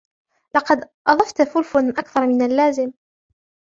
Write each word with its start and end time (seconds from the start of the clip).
لقد 0.55 0.89
أضفت 1.07 1.41
فلفلاً 1.41 1.89
أكثر 1.89 2.27
من 2.27 2.41
اللازم. 2.41 2.91